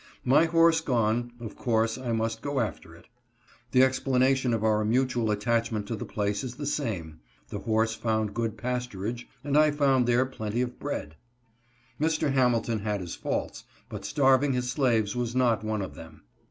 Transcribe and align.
My 0.25 0.45
horse 0.45 0.81
gone, 0.81 1.31
of 1.39 1.55
course 1.55 1.95
I 1.95 2.11
must 2.11 2.41
go 2.41 2.59
after 2.59 2.95
it. 2.95 3.05
The 3.69 3.83
explanation 3.83 4.51
of 4.51 4.63
our 4.63 4.83
mutual 4.83 5.29
attachment 5.29 5.85
to 5.89 5.95
the 5.95 6.05
place 6.07 6.43
is 6.43 6.55
the 6.55 6.65
same— 6.65 7.19
the 7.51 7.59
horse 7.59 7.93
found 7.93 8.33
good 8.33 8.57
pasturage, 8.57 9.25
and 9.43 9.55
I 9.55 9.69
found 9.69 10.07
there 10.07 10.25
plenty 10.25 10.61
of 10.63 10.79
bread. 10.79 11.17
Mr. 12.01 12.33
Hamilton 12.33 12.79
had 12.79 12.99
his 12.99 13.13
faults, 13.13 13.65
but 13.89 14.01
starv 14.01 14.43
ing 14.43 14.53
his 14.53 14.71
slaves 14.71 15.15
was 15.15 15.35
not 15.35 15.63
one 15.63 15.83
of 15.83 15.93
them. 15.93 16.23